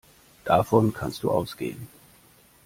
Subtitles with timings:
[0.45, 1.87] Davon kannst du ausgehen.